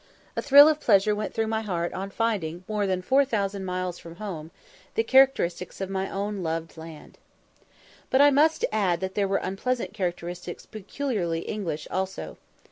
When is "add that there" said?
8.71-9.27